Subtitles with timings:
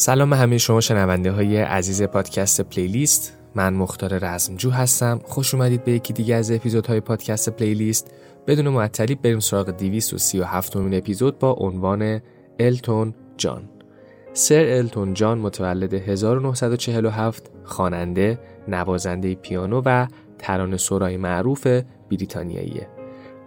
[0.00, 3.38] سلام همه شما شنونده های عزیز پادکست پلیلیست.
[3.54, 5.20] من مختار رزمجو هستم.
[5.24, 8.10] خوش اومدید به یکی دیگه از اپیزودهای پادکست پلیلیست.
[8.46, 12.20] بدون معطلی بریم سراغ 237 امین اپیزود با عنوان
[12.58, 13.68] التون جان.
[14.32, 20.06] سر التون جان متولد 1947 خواننده، نوازنده پیانو و
[20.38, 21.66] ترانه سرای معروف
[22.10, 22.88] بریتانیاییه.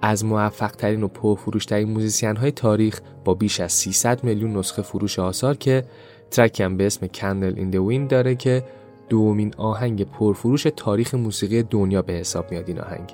[0.02, 4.82] از موفق ترین و پرفروش ترین موزیسین های تاریخ با بیش از 300 میلیون نسخه
[4.82, 5.84] فروش آثار که
[6.32, 8.64] ترک هم به اسم کندل این وین داره که
[9.10, 13.14] دومین آهنگ پرفروش تاریخ موسیقی دنیا به حساب میاد این آهنگ.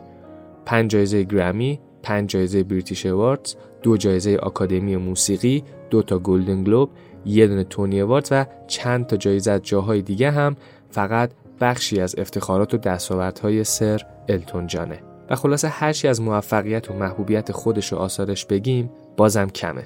[0.66, 6.89] پنج جایزه گرمی، پنج جایزه بریتیش اواردز، دو جایزه آکادمی موسیقی، دو تا گلدن گلوب،
[7.25, 10.55] یه دونه تونی اواردز و چند تا جایزه از جاهای دیگه هم
[10.89, 14.99] فقط بخشی از افتخارات و دستاوردهای سر التون جانه.
[15.30, 19.83] و خلاصه هرچی از موفقیت و محبوبیت خودش و آثارش بگیم بازم کمه.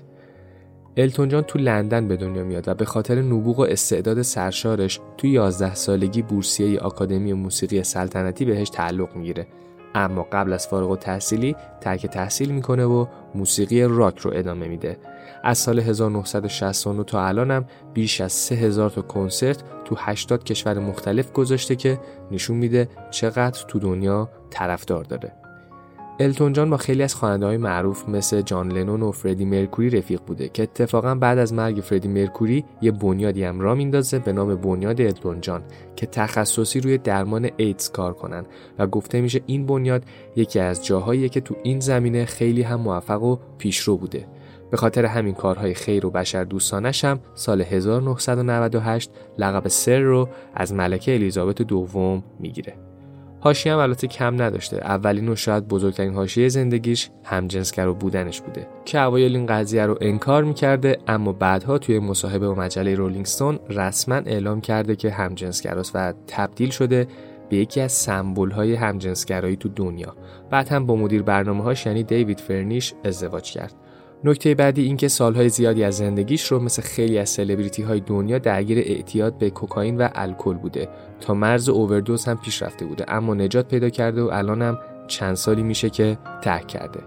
[0.97, 5.27] التون جان تو لندن به دنیا میاد و به خاطر نبوغ و استعداد سرشارش تو
[5.27, 9.47] 11 سالگی بورسیه آکادمی موسیقی سلطنتی بهش تعلق می‌گیره.
[9.95, 14.97] اما قبل از فارغ و تحصیلی ترک تحصیل می‌کنه و موسیقی راک رو ادامه میده.
[15.43, 21.75] از سال 1969 تا الانم بیش از 3000 تا کنسرت تو 80 کشور مختلف گذاشته
[21.75, 21.99] که
[22.31, 25.40] نشون میده چقدر تو دنیا طرفدار داره.
[26.21, 30.21] التون جان با خیلی از خواننده های معروف مثل جان لنون و فردی مرکوری رفیق
[30.21, 34.55] بوده که اتفاقا بعد از مرگ فردی مرکوری یه بنیادی هم را میندازه به نام
[34.55, 35.63] بنیاد التون جان
[35.95, 38.45] که تخصصی روی درمان ایدز کار کنن
[38.79, 40.03] و گفته میشه این بنیاد
[40.35, 44.27] یکی از جاهاییه که تو این زمینه خیلی هم موفق و پیشرو بوده
[44.71, 50.73] به خاطر همین کارهای خیر و بشر دوستانش هم سال 1998 لقب سر رو از
[50.73, 52.90] ملکه الیزابت دوم می‌گیره.
[53.43, 54.77] هاشی هم البته کم نداشته.
[54.77, 58.67] اولین و شاید بزرگترین حاشیه زندگیش همجنسگرا بودنش بوده.
[58.85, 63.59] که اوایل این قضیه رو انکار می‌کرده اما بعدها توی مصاحبه با مجله رولینگ ستون
[63.69, 67.07] رسما اعلام کرده که همجنسگراست و تبدیل شده
[67.49, 70.15] به یکی از سمبل های همجنسگرایی تو دنیا.
[70.49, 73.73] بعد هم با مدیر برنامه هاش یعنی دیوید فرنیش ازدواج کرد.
[74.23, 78.77] نکته بعدی اینکه سالهای زیادی از زندگیش رو مثل خیلی از سلبریتی های دنیا درگیر
[78.77, 80.89] اعتیاد به کوکائین و الکل بوده.
[81.21, 85.35] تا مرز اووردوز هم پیش رفته بوده اما نجات پیدا کرده و الان هم چند
[85.35, 86.99] سالی میشه که ترک کرده.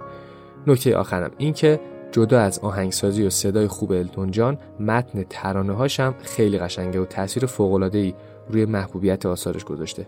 [0.66, 1.80] نکته آخرم اینکه
[2.12, 7.46] جدا از آهنگسازی و صدای خوب التون جان متن ترانه هاشم خیلی قشنگه و تاثیر
[7.46, 8.04] فوق
[8.48, 10.06] روی محبوبیت آثارش گذاشته.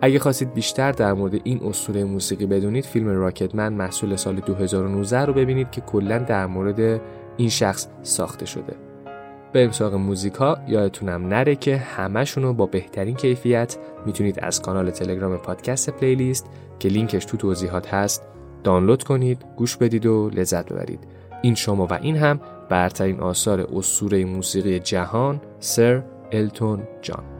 [0.00, 5.32] اگه خواستید بیشتر در مورد این اسطوره موسیقی بدونید فیلم راکتمن محصول سال 2019 رو
[5.32, 7.00] ببینید که کلا در مورد
[7.36, 8.72] این شخص ساخته شده.
[9.52, 13.76] بریم سراغ موزیکا یادتونم نره که همشون رو با بهترین کیفیت
[14.06, 16.46] می‌تونید از کانال تلگرام پادکست پلیلیست
[16.78, 18.22] که لینکش تو توضیحات هست
[18.64, 21.00] دانلود کنید، گوش بدید و لذت ببرید.
[21.42, 26.02] این شما و این هم برترین آثار اسطوره موسیقی جهان سر
[26.32, 27.35] التون جان.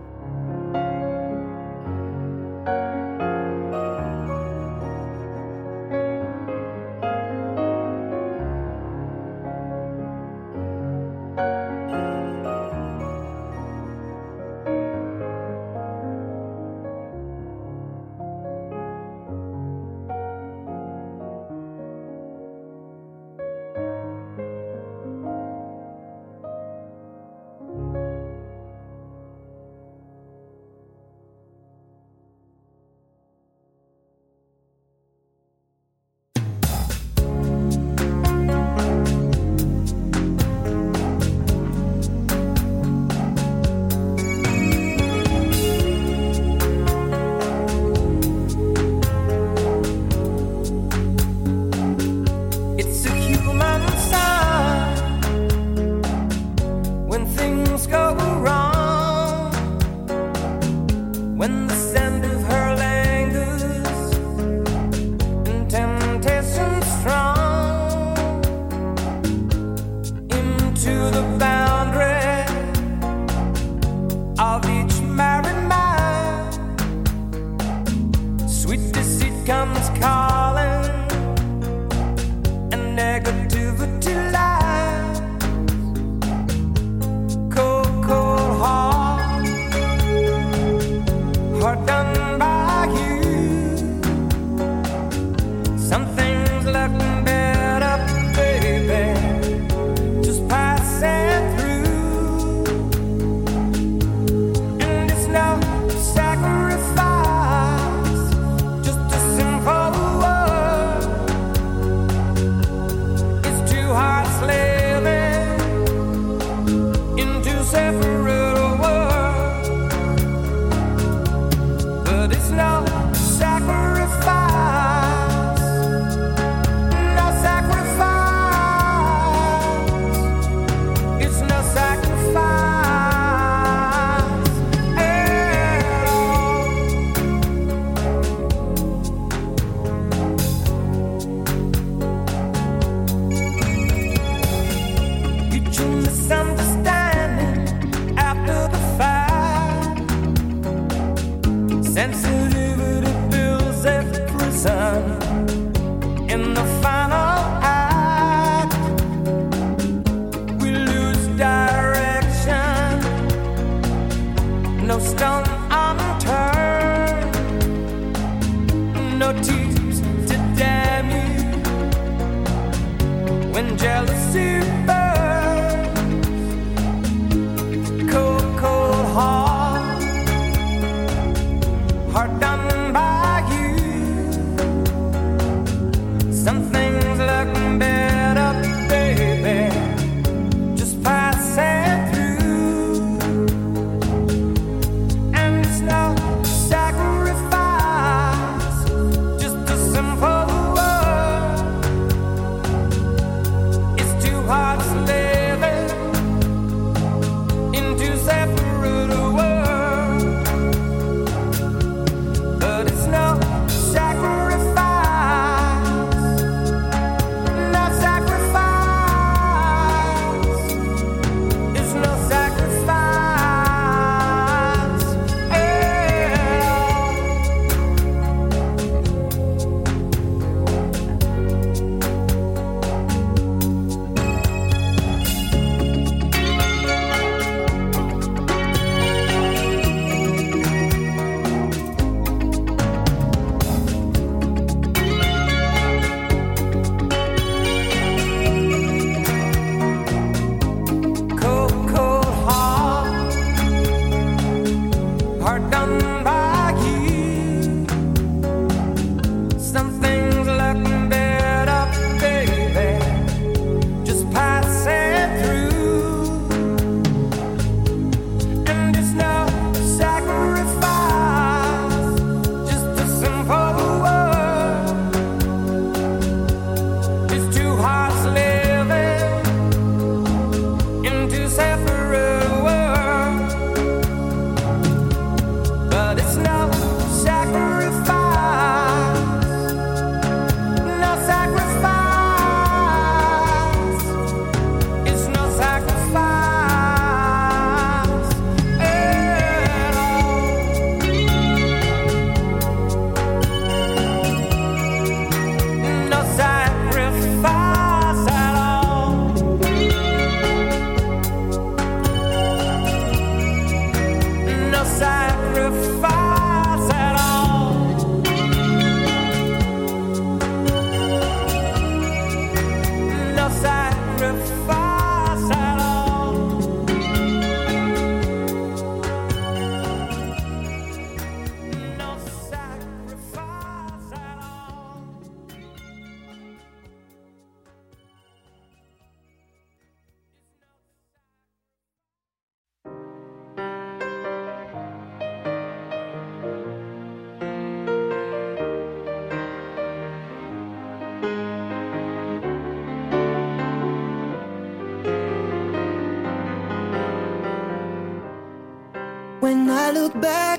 [61.47, 61.96] when the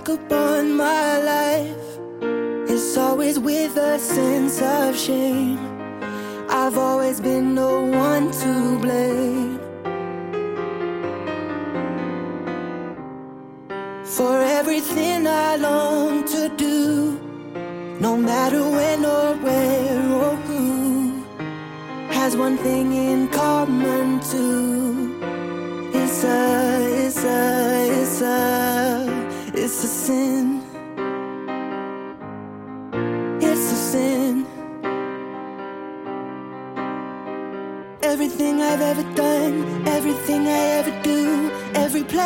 [0.07, 1.99] look upon my life,
[2.69, 5.57] it's always with a sense of shame.
[6.49, 7.86] I've always been known.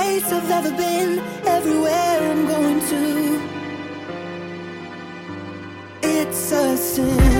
[0.02, 3.04] place I've ever been, everywhere I'm going to.
[6.02, 7.31] It's a sin.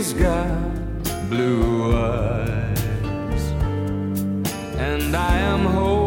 [0.00, 3.42] Baby's got blue eyes,
[4.78, 5.99] and I am home,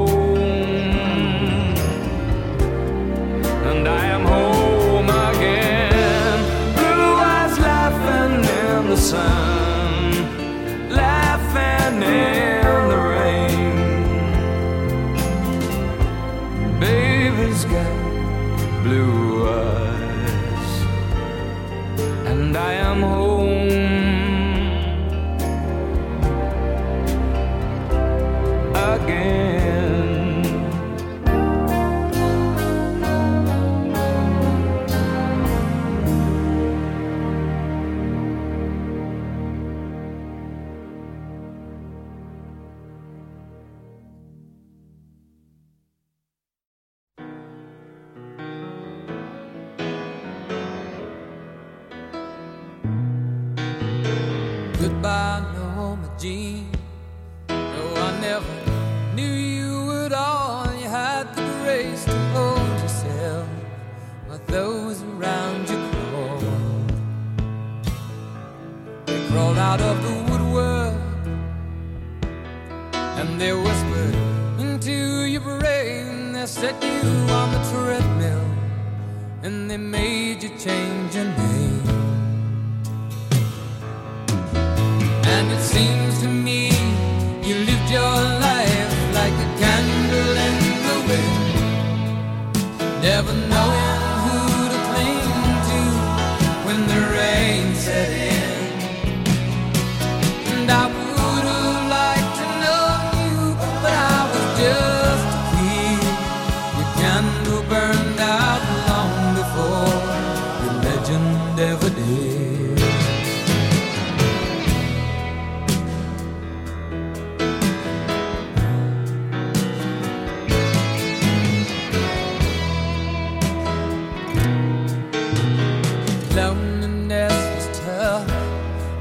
[126.36, 128.28] Loneliness was tough,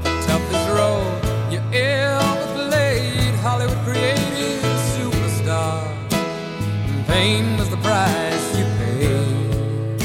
[0.03, 1.19] the toughest road
[1.51, 3.33] you ever played.
[3.41, 5.81] Hollywood created a superstar,
[6.13, 9.99] and pain was the price you paid.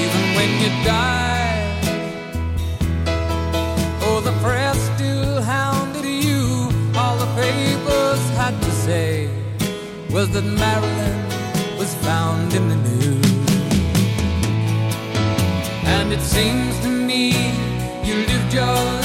[0.00, 1.82] Even when you died,
[4.02, 6.70] oh, the press still hounded you.
[6.94, 9.28] All the papers had to say
[10.08, 11.18] was that Marilyn
[11.76, 12.95] was found in the news.
[16.16, 17.28] it seems to me
[18.02, 18.95] you lived your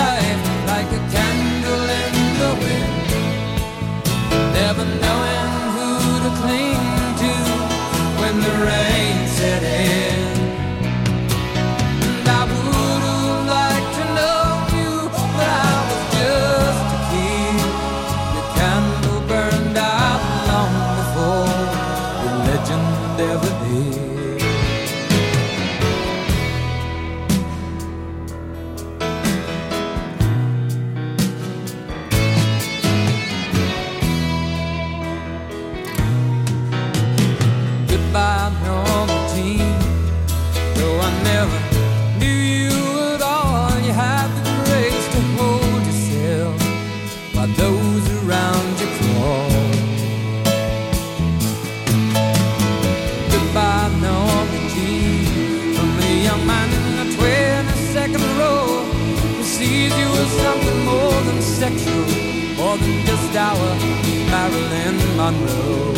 [63.33, 63.85] first
[64.29, 65.90] Marilyn Monroe.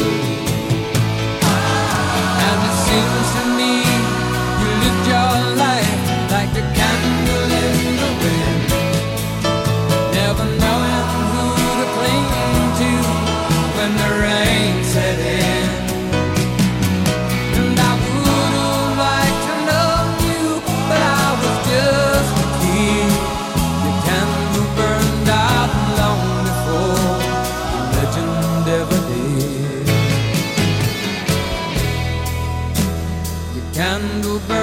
[33.93, 34.62] and the bird.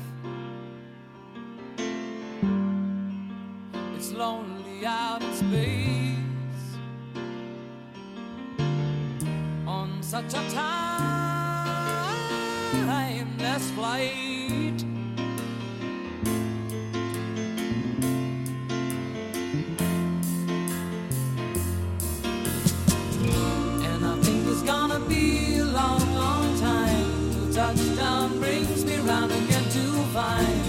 [4.21, 6.77] lonely out in space
[9.65, 10.43] on such a
[12.91, 14.83] timeless flight.
[23.89, 29.31] And I think it's gonna be a long, long time till touchdown brings me round
[29.31, 30.60] again to find.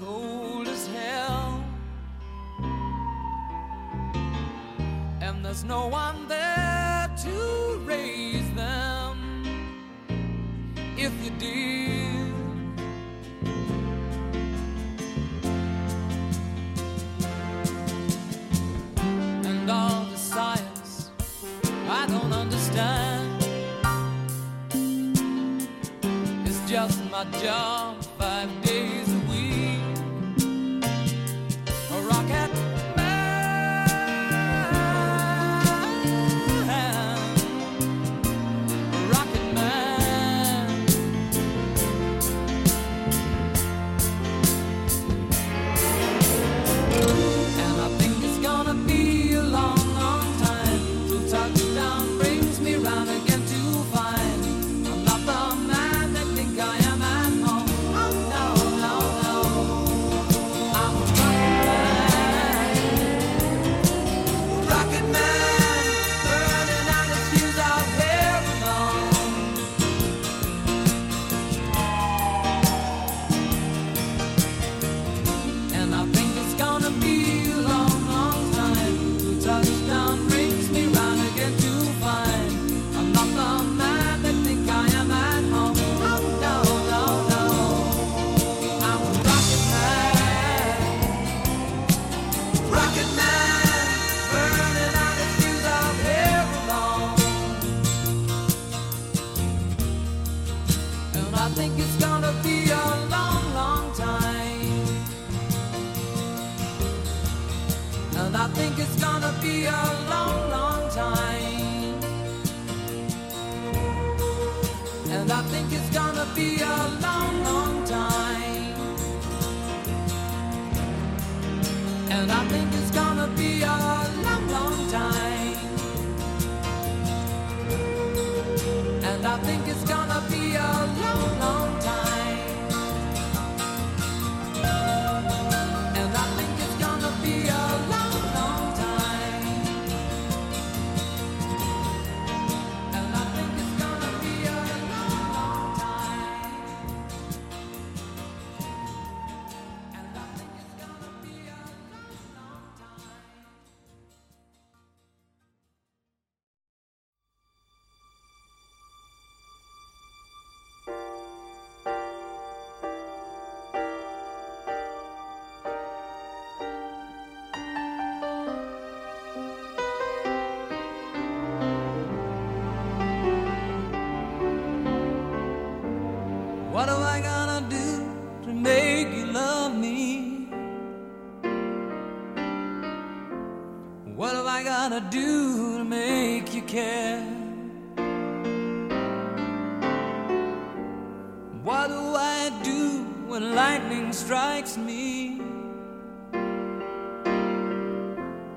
[0.00, 1.62] cold as hell.
[5.20, 9.44] And there's no one there to raise them
[10.96, 12.34] if you did.
[19.44, 21.10] And all the science
[21.88, 23.42] I don't understand
[26.46, 27.89] is just my job.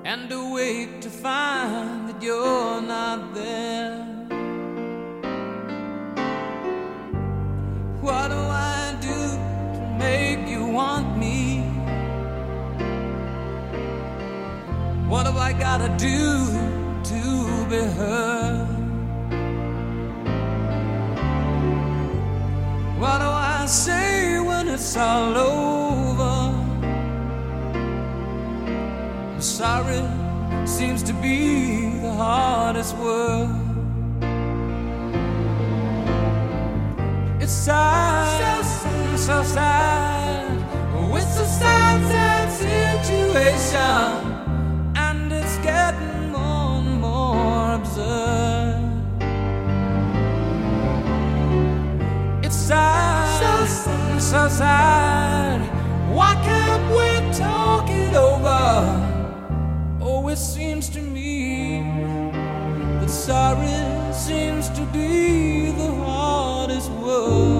[0.06, 4.04] And awake to find that you're not there.
[8.02, 9.20] What do I do
[9.76, 11.60] to make you want me?
[15.08, 16.48] What have I gotta do
[17.10, 18.68] to be heard?
[23.00, 25.73] What do I say when it's all over?
[29.54, 30.02] Sorry
[30.66, 33.48] seems to be the hardest word.
[37.40, 40.58] It's sad, so, sad, so sad.
[41.14, 44.02] It's a sad, sad situation,
[44.96, 48.80] and it's getting more and more absurd.
[52.44, 55.60] It's sad, so, sad, so sad.
[56.12, 59.13] Why can't we talk it over?
[60.34, 61.80] It seems to me
[62.98, 67.53] that sorry seems to be the hardest word.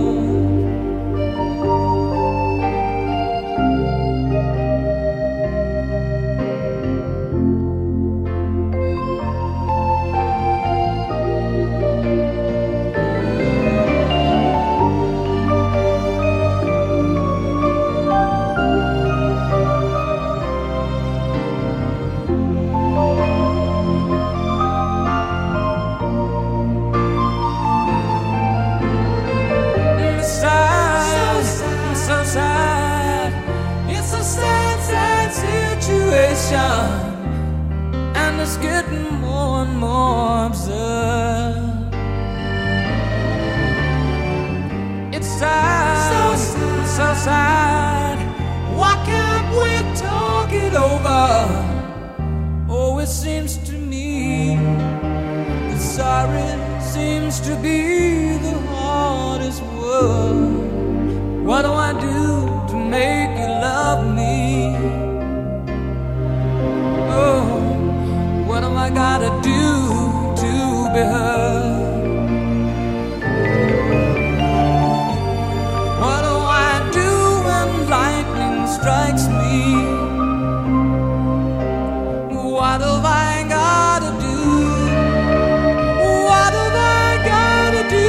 [64.03, 64.77] Me?
[67.11, 67.45] Oh,
[68.47, 69.63] what am I gotta do
[70.43, 70.53] to
[70.95, 71.85] be heard?
[76.01, 76.35] What do
[76.67, 77.11] I do
[77.47, 79.59] when lightning strikes me?
[82.53, 84.41] What have I gotta do?
[86.29, 88.09] What have I gotta do?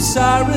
[0.00, 0.49] Sorry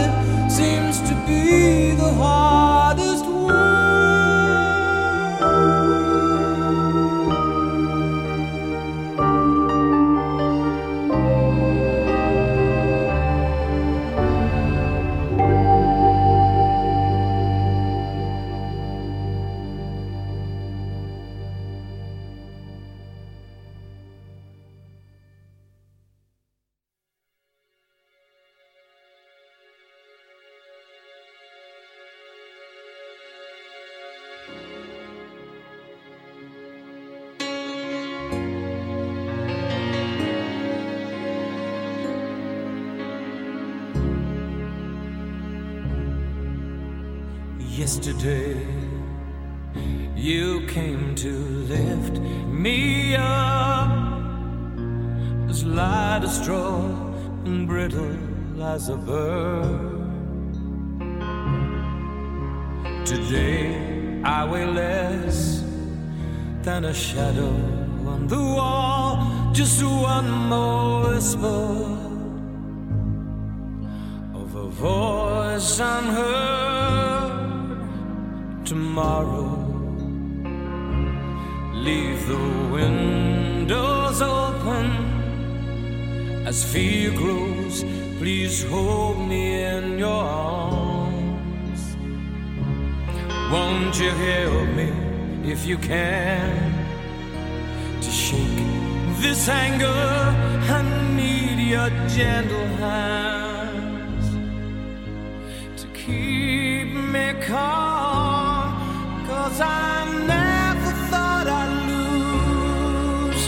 [106.05, 109.25] keep me calm.
[109.27, 110.03] Cause I
[110.35, 113.43] never thought I'd lose,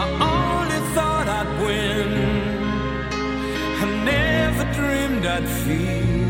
[0.00, 2.10] I only thought I'd win.
[3.82, 6.24] I never dreamed I'd feel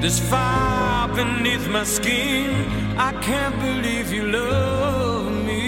[0.00, 2.50] this fire beneath my skin.
[3.08, 5.66] I can't believe you love me.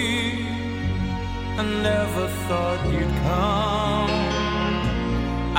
[1.61, 4.11] I never thought you'd come.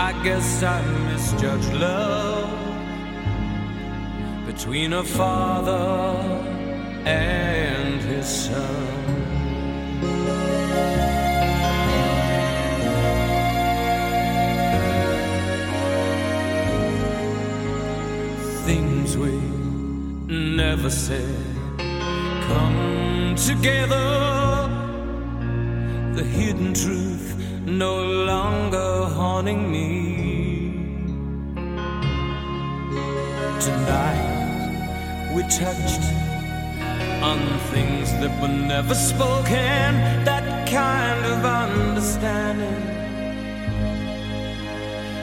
[0.09, 2.44] I guess I misjudged love
[4.65, 6.25] between a father
[7.05, 8.87] and his son.
[18.65, 19.33] Things we
[20.33, 21.37] never said
[22.49, 24.07] come together
[26.15, 27.37] the hidden truth
[27.67, 30.14] no longer haunting me.
[35.49, 36.03] Touched
[37.23, 37.39] on
[37.73, 42.83] things that were never spoken, that kind of understanding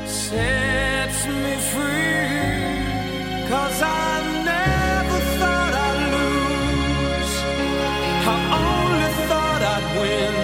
[0.06, 2.12] sets me free.
[3.50, 7.34] Cause I never thought I'd lose,
[8.34, 10.36] I only thought I'd win.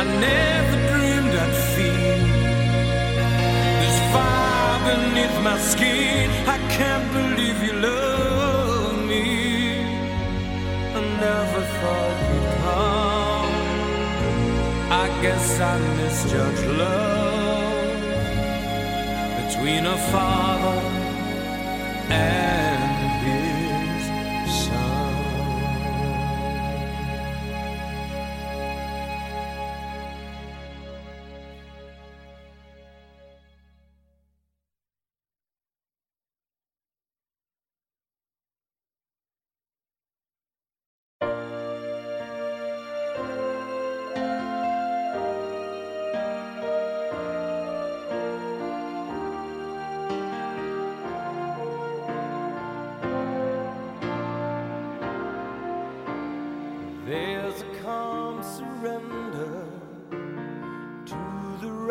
[0.00, 2.20] I never dreamed I'd feel
[3.80, 6.28] this fire beneath my skin.
[6.46, 6.59] I
[15.22, 18.00] guess I misjudged love.
[19.42, 20.80] Between a father
[22.10, 22.49] and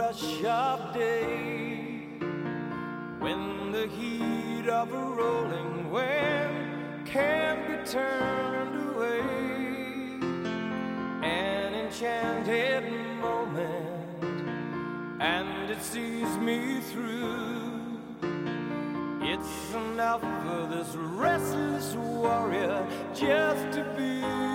[0.09, 2.01] rush of day
[3.19, 9.21] when the heat of a rolling wind can't be turned away.
[11.21, 12.91] An enchanted
[13.21, 14.33] moment,
[15.21, 17.99] and it sees me through.
[19.21, 22.83] It's enough for this restless warrior
[23.13, 24.48] just to be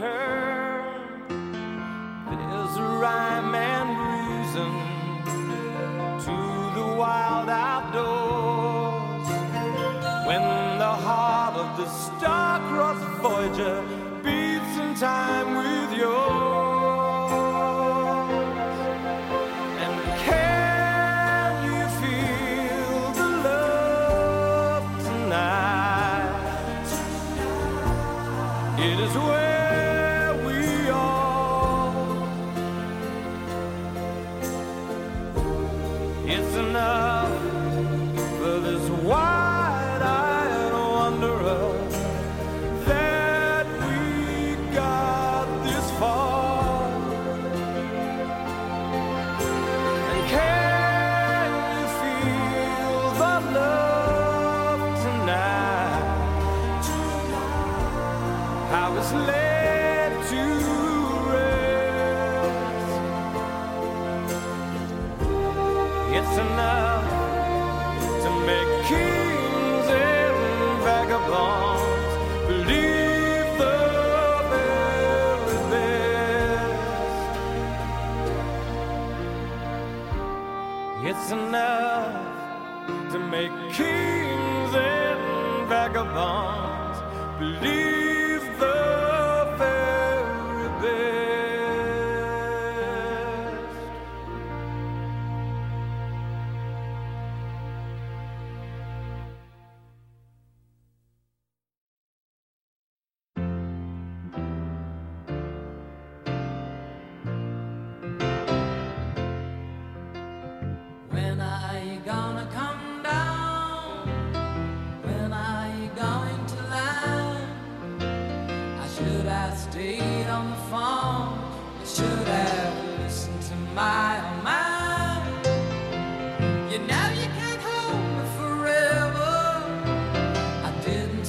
[0.00, 0.37] all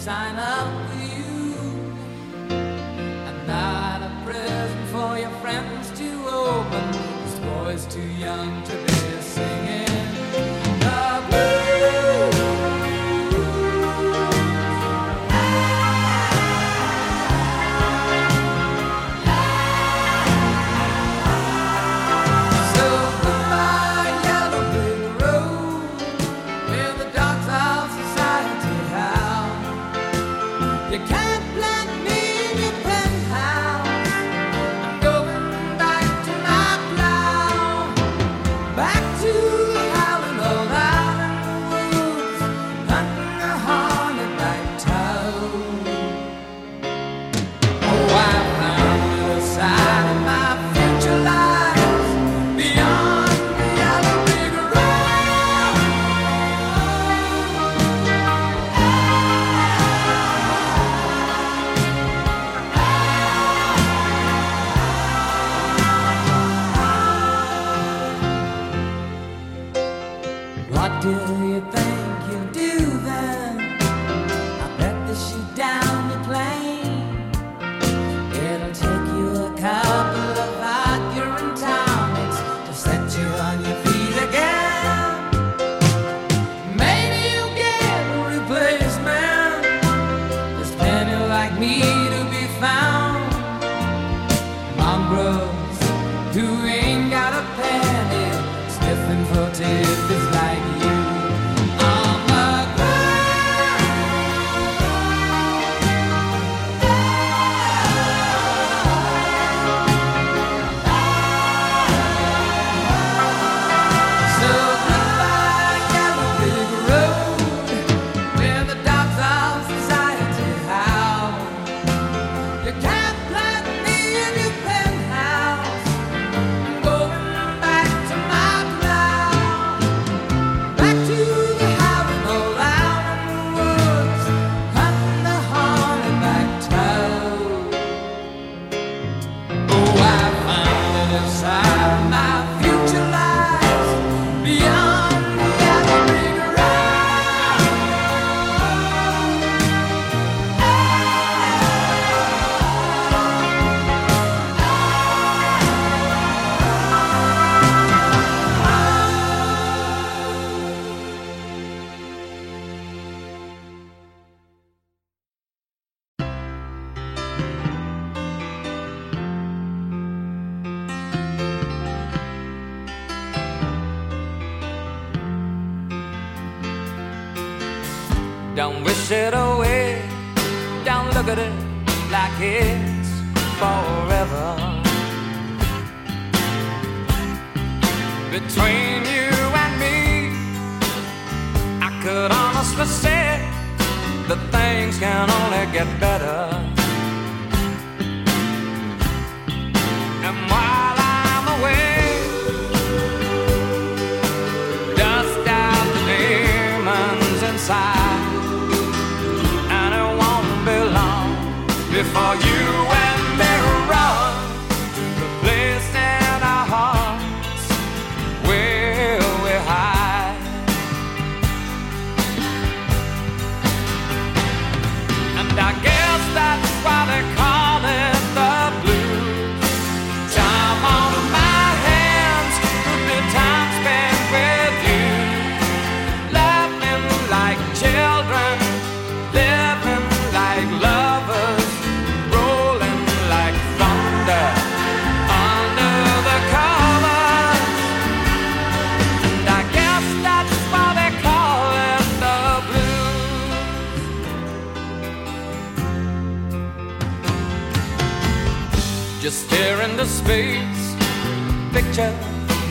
[0.09, 0.48] sign up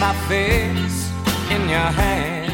[0.08, 1.10] my face
[1.50, 2.47] in your hands.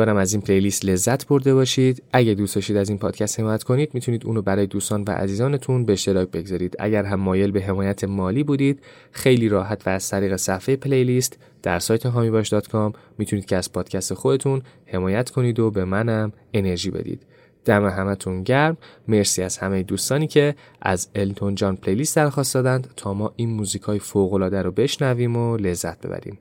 [0.00, 2.02] امیدوارم از این پلیلیست لذت برده باشید.
[2.12, 5.92] اگه دوست داشتید از این پادکست حمایت کنید می‌تونید اونو برای دوستان و عزیزانتون به
[5.92, 6.76] اشتراک بگذارید.
[6.78, 8.80] اگر هم مایل به حمایت مالی بودید
[9.12, 14.62] خیلی راحت و از طریق صفحه پلیلیست در سایت هامیباش.com می‌تونید که از پادکست خودتون
[14.86, 17.22] حمایت کنید و به منم انرژی بدید.
[17.64, 18.76] دم همتون گرم.
[19.08, 23.82] مرسی از همه دوستانی که از التون جان پلیلیست درخواست دادند تا ما این موزیک
[23.82, 26.38] های فوق العاده رو بشنویم و لذت ببریم.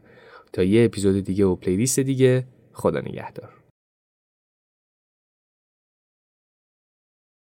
[0.53, 2.45] تا یه اپیزود دیگه و پلیلیست دیگه
[2.79, 3.58] خدا نگهدار.